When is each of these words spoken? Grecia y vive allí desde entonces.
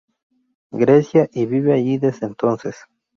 Grecia 0.71 1.29
y 1.31 1.45
vive 1.45 1.75
allí 1.75 1.99
desde 1.99 2.25
entonces. 2.25 2.75